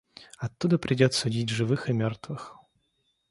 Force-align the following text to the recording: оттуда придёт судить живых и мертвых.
оттуда 0.39 0.79
придёт 0.79 1.13
судить 1.13 1.49
живых 1.49 1.87
и 1.87 1.93
мертвых. 1.93 2.55